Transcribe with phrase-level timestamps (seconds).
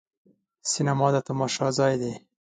[0.71, 2.13] سینما د تماشا ځای دی.